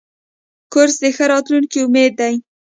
[0.71, 2.35] کورس د ښه راتلونکي امید دی.